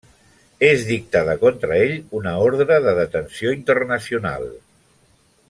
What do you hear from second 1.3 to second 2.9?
contra ell una ordre